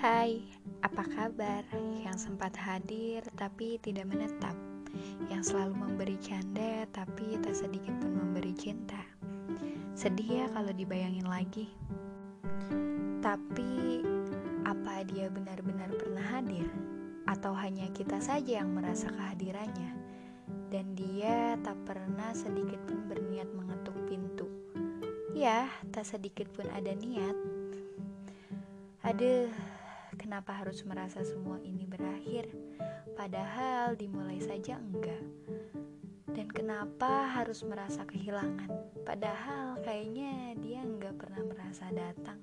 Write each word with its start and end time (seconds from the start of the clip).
Apa 0.00 1.04
kabar 1.12 1.60
yang 2.00 2.16
sempat 2.16 2.56
hadir 2.56 3.20
tapi 3.36 3.76
tidak 3.84 4.08
menetap, 4.08 4.56
yang 5.28 5.44
selalu 5.44 5.76
memberi 5.76 6.16
canda 6.16 6.88
tapi 6.88 7.36
tak 7.44 7.52
sedikit 7.52 7.92
pun 8.00 8.16
memberi 8.16 8.56
cinta? 8.56 8.96
Sedih 9.92 10.40
ya 10.40 10.46
kalau 10.56 10.72
dibayangin 10.72 11.28
lagi. 11.28 11.68
Tapi 13.20 14.00
apa 14.64 15.04
dia 15.04 15.28
benar-benar 15.28 15.92
pernah 15.92 16.24
hadir? 16.32 16.64
Atau 17.28 17.52
hanya 17.52 17.84
kita 17.92 18.24
saja 18.24 18.64
yang 18.64 18.72
merasa 18.72 19.12
kehadirannya? 19.12 20.00
Dan 20.72 20.96
dia 20.96 21.60
tak 21.60 21.76
pernah 21.84 22.32
sedikit 22.32 22.80
pun 22.88 23.04
berniat 23.04 23.52
mengetuk 23.52 24.00
pintu. 24.08 24.48
Ya, 25.36 25.68
tak 25.92 26.08
sedikit 26.08 26.48
pun 26.56 26.72
ada 26.72 26.96
niat. 26.96 27.36
Aduh, 29.04 29.52
kenapa 30.30 30.62
harus 30.62 30.86
merasa 30.86 31.26
semua 31.26 31.58
ini 31.66 31.82
berakhir? 31.90 32.46
Padahal 33.18 33.98
dimulai 33.98 34.38
saja 34.38 34.78
enggak. 34.78 35.26
Dan 36.30 36.46
kenapa 36.54 37.26
harus 37.34 37.66
merasa 37.66 38.06
kehilangan? 38.06 38.70
Padahal 39.02 39.82
kayaknya 39.82 40.54
dia 40.62 40.86
enggak 40.86 41.18
pernah 41.18 41.42
merasa 41.42 41.90
datang. 41.90 42.38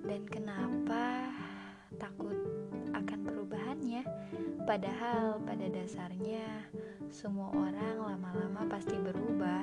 Dan 0.00 0.24
kenapa 0.32 1.28
takut 2.00 2.40
akan 2.96 3.18
perubahannya? 3.20 4.08
Padahal 4.64 5.36
pada 5.44 5.68
dasarnya 5.68 6.72
semua 7.12 7.52
orang 7.52 8.16
lama-lama 8.16 8.64
pasti 8.64 8.96
berubah. 8.96 9.60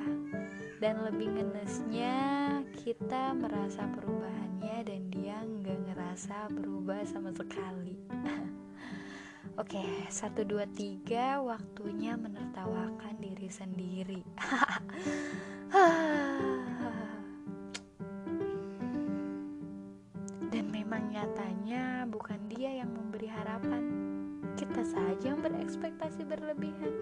Dan 0.78 1.02
lebih 1.02 1.42
ngenesnya 1.42 2.14
kita 2.84 3.32
merasa 3.32 3.88
perubahannya 3.96 4.84
dan 4.84 5.08
dia 5.08 5.40
nggak 5.40 5.88
ngerasa 5.88 6.52
berubah 6.52 7.00
sama 7.08 7.32
sekali. 7.32 7.96
Oke, 9.60 9.80
satu 10.12 10.44
dua 10.44 10.68
tiga, 10.68 11.40
waktunya 11.40 12.12
menertawakan 12.12 13.16
diri 13.24 13.48
sendiri. 13.48 14.20
Dan 20.52 20.68
memang 20.68 21.08
nyatanya 21.08 22.04
bukan 22.04 22.36
dia 22.52 22.84
yang 22.84 22.92
memberi 22.92 23.32
harapan, 23.32 23.82
kita 24.60 24.84
saja 24.84 25.32
yang 25.32 25.40
berekspektasi 25.40 26.20
berlebihan. 26.28 26.92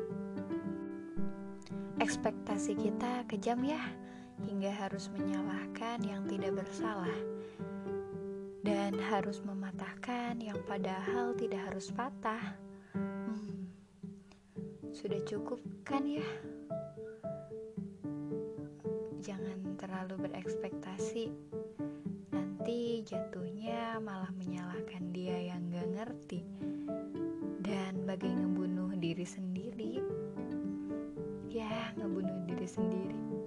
Ekspektasi 1.99 2.79
kita 2.79 3.27
kejam 3.27 3.67
ya, 3.67 3.83
hingga 4.41 4.73
harus 4.73 5.13
menyalahkan 5.13 6.01
yang 6.01 6.25
tidak 6.25 6.65
bersalah 6.65 7.13
dan 8.63 8.95
harus 9.11 9.43
mematahkan 9.43 10.39
yang 10.39 10.57
padahal 10.65 11.35
tidak 11.35 11.61
harus 11.67 11.91
patah. 11.91 12.55
Hmm, 12.95 13.67
sudah 14.95 15.19
cukup 15.27 15.59
kan 15.83 16.07
ya? 16.07 16.25
Jangan 19.23 19.79
terlalu 19.79 20.31
berekspektasi, 20.31 21.31
nanti 22.31 23.03
jatuhnya 23.07 23.99
malah 23.99 24.31
menyalahkan 24.35 25.11
dia 25.11 25.55
yang 25.55 25.71
gak 25.71 25.89
ngerti 25.95 26.43
dan 27.63 28.03
bagai 28.07 28.31
ngebunuh 28.31 28.95
diri 28.99 29.27
sendiri. 29.27 30.03
Ya, 31.51 31.91
ngebunuh 31.99 32.47
diri 32.47 32.67
sendiri. 32.67 33.42